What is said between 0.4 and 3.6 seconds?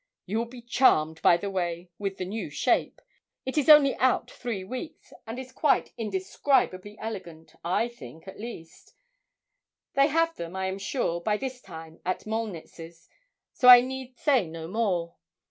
be charmed, by the by, with the new shape it